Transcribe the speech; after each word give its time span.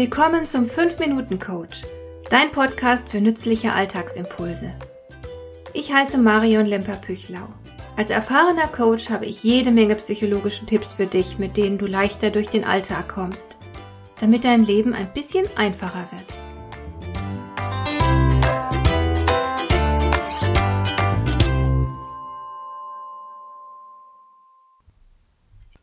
Willkommen 0.00 0.46
zum 0.46 0.64
5-Minuten-Coach, 0.64 1.82
dein 2.30 2.50
Podcast 2.52 3.10
für 3.10 3.20
nützliche 3.20 3.74
Alltagsimpulse. 3.74 4.72
Ich 5.74 5.92
heiße 5.92 6.16
Marion 6.16 6.64
Lemper-Püchlau. 6.64 7.46
Als 7.98 8.08
erfahrener 8.08 8.68
Coach 8.68 9.10
habe 9.10 9.26
ich 9.26 9.44
jede 9.44 9.70
Menge 9.70 9.96
psychologische 9.96 10.64
Tipps 10.64 10.94
für 10.94 11.04
dich, 11.04 11.38
mit 11.38 11.58
denen 11.58 11.76
du 11.76 11.84
leichter 11.84 12.30
durch 12.30 12.48
den 12.48 12.64
Alltag 12.64 13.10
kommst, 13.10 13.58
damit 14.18 14.44
dein 14.44 14.64
Leben 14.64 14.94
ein 14.94 15.12
bisschen 15.12 15.44
einfacher 15.54 16.08
wird. 16.12 16.32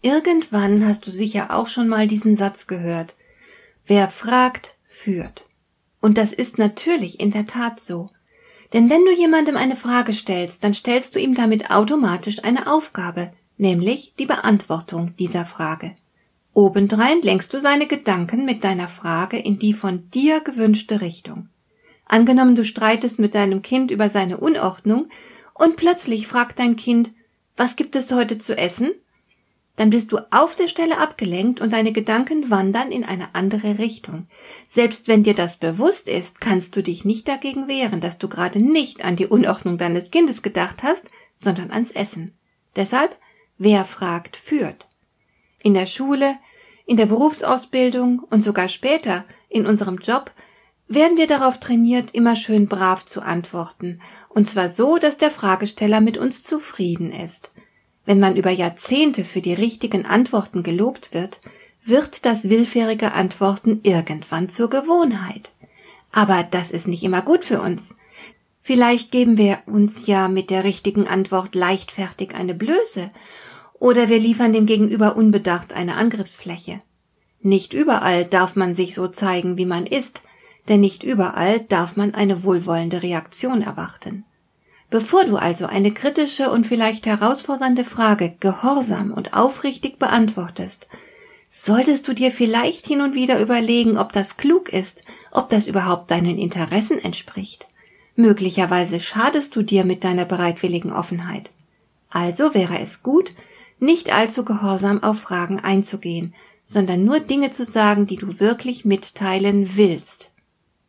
Irgendwann 0.00 0.86
hast 0.86 1.06
du 1.06 1.10
sicher 1.10 1.48
auch 1.50 1.66
schon 1.66 1.88
mal 1.88 2.08
diesen 2.08 2.34
Satz 2.34 2.66
gehört. 2.66 3.14
Wer 3.88 4.08
fragt, 4.08 4.76
führt. 4.86 5.46
Und 6.02 6.18
das 6.18 6.34
ist 6.34 6.58
natürlich 6.58 7.20
in 7.20 7.30
der 7.30 7.46
Tat 7.46 7.80
so. 7.80 8.10
Denn 8.74 8.90
wenn 8.90 9.02
du 9.06 9.10
jemandem 9.10 9.56
eine 9.56 9.76
Frage 9.76 10.12
stellst, 10.12 10.62
dann 10.62 10.74
stellst 10.74 11.14
du 11.14 11.18
ihm 11.18 11.34
damit 11.34 11.70
automatisch 11.70 12.44
eine 12.44 12.70
Aufgabe, 12.70 13.32
nämlich 13.56 14.12
die 14.18 14.26
Beantwortung 14.26 15.16
dieser 15.16 15.46
Frage. 15.46 15.96
Obendrein 16.52 17.22
lenkst 17.22 17.54
du 17.54 17.62
seine 17.62 17.86
Gedanken 17.86 18.44
mit 18.44 18.62
deiner 18.62 18.88
Frage 18.88 19.38
in 19.38 19.58
die 19.58 19.72
von 19.72 20.10
dir 20.10 20.40
gewünschte 20.40 21.00
Richtung. 21.00 21.48
Angenommen, 22.04 22.56
du 22.56 22.66
streitest 22.66 23.18
mit 23.18 23.34
deinem 23.34 23.62
Kind 23.62 23.90
über 23.90 24.10
seine 24.10 24.36
Unordnung 24.36 25.08
und 25.54 25.76
plötzlich 25.76 26.26
fragt 26.26 26.58
dein 26.58 26.76
Kind, 26.76 27.12
was 27.56 27.76
gibt 27.76 27.96
es 27.96 28.12
heute 28.12 28.36
zu 28.36 28.54
essen? 28.56 28.90
Dann 29.78 29.90
bist 29.90 30.10
du 30.10 30.18
auf 30.32 30.56
der 30.56 30.66
Stelle 30.66 30.98
abgelenkt 30.98 31.60
und 31.60 31.72
deine 31.72 31.92
Gedanken 31.92 32.50
wandern 32.50 32.90
in 32.90 33.04
eine 33.04 33.34
andere 33.36 33.78
Richtung. 33.78 34.26
Selbst 34.66 35.06
wenn 35.06 35.22
dir 35.22 35.34
das 35.34 35.56
bewusst 35.56 36.08
ist, 36.08 36.40
kannst 36.40 36.74
du 36.74 36.82
dich 36.82 37.04
nicht 37.04 37.28
dagegen 37.28 37.68
wehren, 37.68 38.00
dass 38.00 38.18
du 38.18 38.28
gerade 38.28 38.58
nicht 38.58 39.04
an 39.04 39.14
die 39.14 39.26
Unordnung 39.26 39.78
deines 39.78 40.10
Kindes 40.10 40.42
gedacht 40.42 40.82
hast, 40.82 41.10
sondern 41.36 41.70
ans 41.70 41.92
Essen. 41.92 42.36
Deshalb, 42.74 43.16
wer 43.56 43.84
fragt, 43.84 44.36
führt. 44.36 44.88
In 45.62 45.74
der 45.74 45.86
Schule, 45.86 46.36
in 46.84 46.96
der 46.96 47.06
Berufsausbildung 47.06 48.18
und 48.18 48.42
sogar 48.42 48.66
später 48.68 49.24
in 49.48 49.64
unserem 49.64 49.98
Job 49.98 50.32
werden 50.88 51.18
wir 51.18 51.28
darauf 51.28 51.60
trainiert, 51.60 52.14
immer 52.14 52.34
schön 52.34 52.66
brav 52.66 53.04
zu 53.04 53.20
antworten, 53.20 54.00
und 54.28 54.48
zwar 54.48 54.70
so, 54.70 54.98
dass 54.98 55.18
der 55.18 55.30
Fragesteller 55.30 56.00
mit 56.00 56.18
uns 56.18 56.42
zufrieden 56.42 57.12
ist. 57.12 57.52
Wenn 58.08 58.20
man 58.20 58.36
über 58.36 58.48
Jahrzehnte 58.50 59.22
für 59.22 59.42
die 59.42 59.52
richtigen 59.52 60.06
Antworten 60.06 60.62
gelobt 60.62 61.12
wird, 61.12 61.42
wird 61.84 62.24
das 62.24 62.48
willfährige 62.48 63.12
Antworten 63.12 63.80
irgendwann 63.82 64.48
zur 64.48 64.70
Gewohnheit. 64.70 65.52
Aber 66.10 66.42
das 66.42 66.70
ist 66.70 66.88
nicht 66.88 67.02
immer 67.02 67.20
gut 67.20 67.44
für 67.44 67.60
uns. 67.60 67.96
Vielleicht 68.62 69.12
geben 69.12 69.36
wir 69.36 69.58
uns 69.66 70.06
ja 70.06 70.28
mit 70.28 70.48
der 70.48 70.64
richtigen 70.64 71.06
Antwort 71.06 71.54
leichtfertig 71.54 72.34
eine 72.34 72.54
Blöße 72.54 73.10
oder 73.74 74.08
wir 74.08 74.18
liefern 74.18 74.54
dem 74.54 74.64
Gegenüber 74.64 75.14
unbedacht 75.14 75.74
eine 75.74 75.98
Angriffsfläche. 75.98 76.80
Nicht 77.42 77.74
überall 77.74 78.24
darf 78.24 78.56
man 78.56 78.72
sich 78.72 78.94
so 78.94 79.08
zeigen, 79.08 79.58
wie 79.58 79.66
man 79.66 79.84
ist, 79.84 80.22
denn 80.70 80.80
nicht 80.80 81.02
überall 81.02 81.60
darf 81.60 81.96
man 81.96 82.14
eine 82.14 82.42
wohlwollende 82.42 83.02
Reaktion 83.02 83.60
erwarten. 83.60 84.24
Bevor 84.90 85.24
du 85.24 85.36
also 85.36 85.66
eine 85.66 85.92
kritische 85.92 86.50
und 86.50 86.66
vielleicht 86.66 87.04
herausfordernde 87.06 87.84
Frage 87.84 88.34
gehorsam 88.40 89.12
und 89.12 89.34
aufrichtig 89.34 89.98
beantwortest, 89.98 90.88
solltest 91.48 92.08
du 92.08 92.14
dir 92.14 92.30
vielleicht 92.30 92.86
hin 92.86 93.02
und 93.02 93.14
wieder 93.14 93.40
überlegen, 93.40 93.98
ob 93.98 94.12
das 94.12 94.36
klug 94.38 94.72
ist, 94.72 95.02
ob 95.30 95.48
das 95.50 95.66
überhaupt 95.66 96.10
deinen 96.10 96.38
Interessen 96.38 96.98
entspricht. 96.98 97.68
Möglicherweise 98.16 99.00
schadest 99.00 99.54
du 99.56 99.62
dir 99.62 99.84
mit 99.84 100.04
deiner 100.04 100.24
bereitwilligen 100.24 100.92
Offenheit. 100.92 101.50
Also 102.10 102.54
wäre 102.54 102.78
es 102.80 103.02
gut, 103.02 103.32
nicht 103.80 104.12
allzu 104.12 104.44
gehorsam 104.44 105.02
auf 105.02 105.20
Fragen 105.20 105.60
einzugehen, 105.60 106.34
sondern 106.64 107.04
nur 107.04 107.20
Dinge 107.20 107.50
zu 107.50 107.64
sagen, 107.64 108.06
die 108.06 108.16
du 108.16 108.40
wirklich 108.40 108.84
mitteilen 108.84 109.76
willst. 109.76 110.32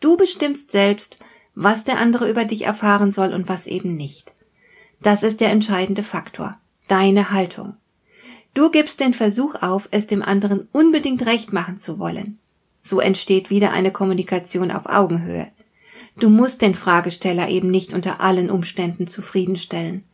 Du 0.00 0.16
bestimmst 0.16 0.72
selbst, 0.72 1.18
was 1.54 1.84
der 1.84 1.98
andere 1.98 2.30
über 2.30 2.44
dich 2.44 2.64
erfahren 2.64 3.12
soll 3.12 3.32
und 3.32 3.48
was 3.48 3.66
eben 3.66 3.96
nicht. 3.96 4.34
Das 5.00 5.22
ist 5.22 5.40
der 5.40 5.50
entscheidende 5.50 6.02
Faktor. 6.02 6.58
Deine 6.88 7.30
Haltung. 7.30 7.74
Du 8.54 8.70
gibst 8.70 9.00
den 9.00 9.14
Versuch 9.14 9.56
auf, 9.62 9.88
es 9.90 10.06
dem 10.06 10.22
anderen 10.22 10.68
unbedingt 10.72 11.24
recht 11.26 11.52
machen 11.52 11.78
zu 11.78 11.98
wollen. 11.98 12.38
So 12.82 13.00
entsteht 13.00 13.50
wieder 13.50 13.72
eine 13.72 13.90
Kommunikation 13.90 14.70
auf 14.70 14.86
Augenhöhe. 14.86 15.48
Du 16.18 16.28
musst 16.28 16.60
den 16.60 16.74
Fragesteller 16.74 17.48
eben 17.48 17.70
nicht 17.70 17.94
unter 17.94 18.20
allen 18.20 18.50
Umständen 18.50 19.06
zufriedenstellen. 19.06 20.04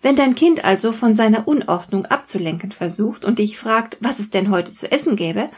Wenn 0.00 0.16
dein 0.16 0.34
Kind 0.34 0.64
also 0.64 0.92
von 0.92 1.14
seiner 1.14 1.48
Unordnung 1.48 2.06
abzulenken 2.06 2.70
versucht 2.70 3.24
und 3.24 3.38
dich 3.38 3.58
fragt, 3.58 3.96
was 4.00 4.18
es 4.18 4.30
denn 4.30 4.50
heute 4.50 4.72
zu 4.72 4.90
essen 4.90 5.16
gäbe, 5.16 5.48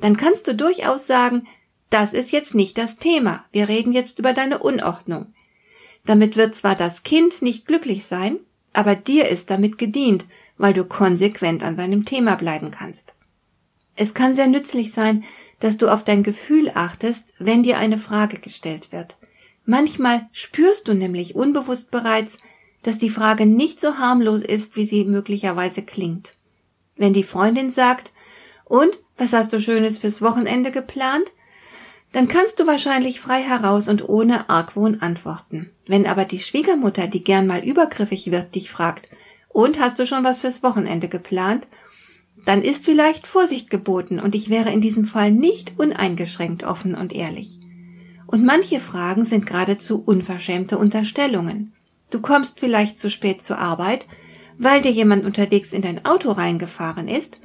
dann 0.00 0.16
kannst 0.16 0.46
du 0.46 0.54
durchaus 0.54 1.06
sagen, 1.06 1.46
das 1.90 2.12
ist 2.12 2.30
jetzt 2.30 2.54
nicht 2.54 2.78
das 2.78 2.96
Thema. 2.96 3.44
Wir 3.52 3.68
reden 3.68 3.92
jetzt 3.92 4.18
über 4.18 4.32
deine 4.32 4.58
Unordnung. 4.58 5.34
Damit 6.06 6.36
wird 6.36 6.54
zwar 6.54 6.74
das 6.74 7.02
Kind 7.02 7.42
nicht 7.42 7.66
glücklich 7.66 8.04
sein, 8.04 8.38
aber 8.72 8.94
dir 8.94 9.28
ist 9.28 9.50
damit 9.50 9.76
gedient, 9.76 10.24
weil 10.56 10.72
du 10.72 10.84
konsequent 10.84 11.62
an 11.62 11.76
seinem 11.76 12.04
Thema 12.04 12.36
bleiben 12.36 12.70
kannst. 12.70 13.14
Es 13.96 14.14
kann 14.14 14.34
sehr 14.34 14.46
nützlich 14.46 14.92
sein, 14.92 15.24
dass 15.58 15.76
du 15.76 15.88
auf 15.88 16.04
dein 16.04 16.22
Gefühl 16.22 16.70
achtest, 16.74 17.34
wenn 17.38 17.62
dir 17.62 17.78
eine 17.78 17.98
Frage 17.98 18.38
gestellt 18.38 18.92
wird. 18.92 19.18
Manchmal 19.66 20.28
spürst 20.32 20.88
du 20.88 20.94
nämlich 20.94 21.34
unbewusst 21.34 21.90
bereits, 21.90 22.38
dass 22.82 22.98
die 22.98 23.10
Frage 23.10 23.44
nicht 23.44 23.78
so 23.78 23.98
harmlos 23.98 24.42
ist, 24.42 24.76
wie 24.76 24.86
sie 24.86 25.04
möglicherweise 25.04 25.82
klingt. 25.82 26.32
Wenn 26.96 27.12
die 27.12 27.24
Freundin 27.24 27.68
sagt, 27.68 28.12
und, 28.64 28.98
was 29.16 29.32
hast 29.32 29.52
du 29.52 29.60
Schönes 29.60 29.98
fürs 29.98 30.22
Wochenende 30.22 30.70
geplant? 30.70 31.30
Dann 32.12 32.26
kannst 32.26 32.58
du 32.58 32.66
wahrscheinlich 32.66 33.20
frei 33.20 33.40
heraus 33.40 33.88
und 33.88 34.08
ohne 34.08 34.50
Argwohn 34.50 35.00
antworten. 35.00 35.70
Wenn 35.86 36.06
aber 36.06 36.24
die 36.24 36.40
Schwiegermutter, 36.40 37.06
die 37.06 37.22
gern 37.22 37.46
mal 37.46 37.64
übergriffig 37.64 38.30
wird, 38.30 38.54
dich 38.54 38.70
fragt, 38.70 39.08
und 39.48 39.80
hast 39.80 39.98
du 39.98 40.06
schon 40.06 40.24
was 40.24 40.40
fürs 40.40 40.62
Wochenende 40.62 41.08
geplant? 41.08 41.66
Dann 42.46 42.62
ist 42.62 42.84
vielleicht 42.84 43.26
Vorsicht 43.26 43.68
geboten 43.68 44.18
und 44.18 44.34
ich 44.34 44.48
wäre 44.48 44.70
in 44.70 44.80
diesem 44.80 45.04
Fall 45.04 45.30
nicht 45.30 45.74
uneingeschränkt 45.78 46.64
offen 46.64 46.94
und 46.94 47.12
ehrlich. 47.12 47.58
Und 48.26 48.44
manche 48.44 48.80
Fragen 48.80 49.24
sind 49.24 49.46
geradezu 49.46 50.02
unverschämte 50.04 50.78
Unterstellungen. 50.78 51.72
Du 52.10 52.20
kommst 52.20 52.60
vielleicht 52.60 52.98
zu 52.98 53.10
spät 53.10 53.42
zur 53.42 53.58
Arbeit, 53.58 54.06
weil 54.56 54.80
dir 54.80 54.92
jemand 54.92 55.24
unterwegs 55.24 55.72
in 55.72 55.82
dein 55.82 56.04
Auto 56.04 56.30
reingefahren 56.30 57.08
ist, 57.08 57.40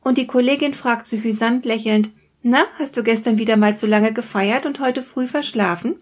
und 0.00 0.16
die 0.16 0.26
Kollegin 0.26 0.74
fragt 0.74 1.06
suffisant 1.06 1.64
lächelnd, 1.64 2.10
na, 2.42 2.66
hast 2.78 2.96
du 2.96 3.02
gestern 3.02 3.38
wieder 3.38 3.56
mal 3.56 3.76
zu 3.76 3.86
lange 3.86 4.12
gefeiert 4.12 4.66
und 4.66 4.80
heute 4.80 5.02
früh 5.02 5.26
verschlafen? 5.26 5.96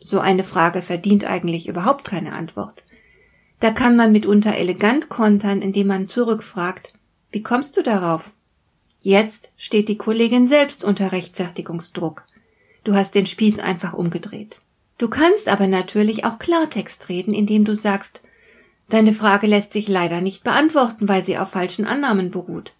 So 0.00 0.20
eine 0.20 0.44
Frage 0.44 0.82
verdient 0.82 1.24
eigentlich 1.24 1.68
überhaupt 1.68 2.04
keine 2.04 2.32
Antwort. 2.32 2.84
Da 3.60 3.72
kann 3.72 3.96
man 3.96 4.12
mitunter 4.12 4.56
elegant 4.56 5.08
kontern, 5.08 5.60
indem 5.60 5.88
man 5.88 6.06
zurückfragt, 6.06 6.92
wie 7.32 7.42
kommst 7.42 7.76
du 7.76 7.82
darauf? 7.82 8.32
Jetzt 9.02 9.50
steht 9.56 9.88
die 9.88 9.98
Kollegin 9.98 10.46
selbst 10.46 10.84
unter 10.84 11.12
Rechtfertigungsdruck. 11.12 12.24
Du 12.84 12.94
hast 12.94 13.14
den 13.14 13.26
Spieß 13.26 13.58
einfach 13.58 13.92
umgedreht. 13.92 14.58
Du 14.96 15.08
kannst 15.08 15.48
aber 15.48 15.66
natürlich 15.66 16.24
auch 16.24 16.38
Klartext 16.38 17.08
reden, 17.08 17.34
indem 17.34 17.64
du 17.64 17.76
sagst, 17.76 18.22
deine 18.88 19.12
Frage 19.12 19.46
lässt 19.46 19.72
sich 19.72 19.88
leider 19.88 20.20
nicht 20.20 20.44
beantworten, 20.44 21.08
weil 21.08 21.24
sie 21.24 21.38
auf 21.38 21.50
falschen 21.50 21.84
Annahmen 21.84 22.30
beruht. 22.30 22.72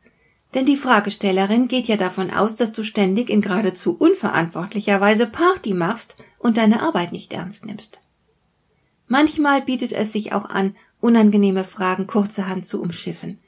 Denn 0.55 0.65
die 0.65 0.77
Fragestellerin 0.77 1.69
geht 1.69 1.89
ja 1.89 1.97
davon 1.97 2.31
aus, 2.31 2.57
dass 2.57 2.73
du 2.73 2.83
ständig 2.83 3.29
in 3.29 3.43
geradezu 3.43 3.97
unverantwortlicher 3.99 5.01
Weise 5.01 5.27
Party 5.27 5.75
machst 5.75 6.17
und 6.39 6.57
deine 6.57 6.83
Arbeit 6.83 7.13
nicht 7.13 7.33
ernst 7.33 7.67
nimmst. 7.67 8.01
Manchmal 9.07 9.63
bietet 9.63 9.93
es 9.93 10.13
sich 10.13 10.33
auch 10.33 10.47
an, 10.47 10.75
unangenehme 11.01 11.65
Fragen 11.65 12.07
kurzerhand 12.07 12.67
zu 12.67 12.81
umschiffen. 12.81 13.39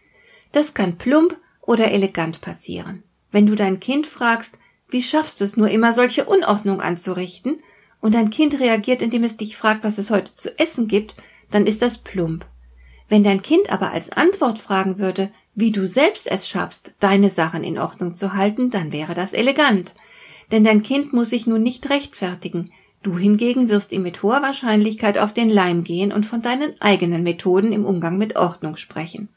Das 0.53 0.75
kann 0.75 0.99
plump 0.99 1.39
oder 1.63 1.91
elegant 1.91 2.41
passieren. 2.41 3.03
Wenn 3.31 3.47
du 3.47 3.55
dein 3.55 3.81
Kind 3.81 4.07
fragst, 4.07 4.59
wie 4.89 5.03
schaffst 5.03 5.41
du 5.41 5.45
es 5.45 5.57
nur 5.57 5.69
immer 5.69 5.93
solche 5.93 6.25
Unordnung 6.25 6.81
anzurichten, 6.81 7.61
und 8.01 8.15
dein 8.15 8.31
Kind 8.31 8.59
reagiert, 8.59 9.03
indem 9.03 9.25
es 9.25 9.37
dich 9.37 9.57
fragt, 9.57 9.85
was 9.85 9.99
es 9.99 10.11
heute 10.11 10.35
zu 10.35 10.59
essen 10.59 10.89
gibt, 10.89 11.15
dann 11.51 11.67
ist 11.67 11.83
das 11.83 11.99
plump. 11.99 12.47
Wenn 13.09 13.25
dein 13.25 13.43
Kind 13.43 13.71
aber 13.71 13.91
als 13.91 14.11
Antwort 14.11 14.59
fragen 14.59 14.99
würde, 14.99 15.31
wie 15.61 15.71
du 15.71 15.87
selbst 15.87 16.31
es 16.31 16.49
schaffst, 16.49 16.95
deine 16.99 17.31
Sachen 17.31 17.63
in 17.63 17.79
Ordnung 17.79 18.15
zu 18.15 18.35
halten, 18.35 18.71
dann 18.71 18.93
wäre 18.93 19.15
das 19.15 19.33
elegant. 19.33 19.95
Denn 20.51 20.65
dein 20.65 20.83
Kind 20.83 21.13
muss 21.13 21.31
sich 21.31 21.47
nun 21.47 21.63
nicht 21.63 21.91
rechtfertigen. 21.91 22.71
Du 23.03 23.17
hingegen 23.17 23.69
wirst 23.69 23.93
ihm 23.93 24.03
mit 24.03 24.23
hoher 24.23 24.43
Wahrscheinlichkeit 24.43 25.19
auf 25.19 25.33
den 25.33 25.49
Leim 25.49 25.85
gehen 25.85 26.13
und 26.13 26.27
von 26.27 26.43
deinen 26.43 26.75
eigenen 26.81 27.23
Methoden 27.23 27.73
im 27.73 27.85
Umgang 27.85 28.19
mit 28.19 28.37
Ordnung 28.37 28.77
sprechen. 28.77 29.29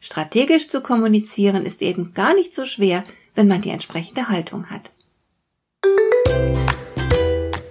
Strategisch 0.00 0.68
zu 0.68 0.80
kommunizieren 0.80 1.64
ist 1.64 1.82
eben 1.82 2.12
gar 2.12 2.34
nicht 2.34 2.54
so 2.54 2.64
schwer, 2.64 3.04
wenn 3.34 3.48
man 3.48 3.62
die 3.62 3.70
entsprechende 3.70 4.28
Haltung 4.28 4.66
hat. 4.66 4.92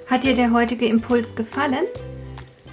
Hat 0.08 0.24
dir 0.24 0.34
der 0.34 0.52
heutige 0.52 0.86
Impuls 0.86 1.36
gefallen? 1.36 1.86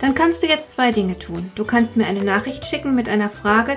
Dann 0.01 0.15
kannst 0.15 0.43
du 0.43 0.47
jetzt 0.47 0.73
zwei 0.73 0.93
Dinge 0.93 1.19
tun. 1.19 1.51
Du 1.55 1.65
kannst 1.65 1.97
mir 1.97 2.07
eine 2.07 2.25
Nachricht 2.25 2.67
schicken 2.67 2.95
mit 2.95 3.09
einer 3.09 3.29
Frage, 3.29 3.77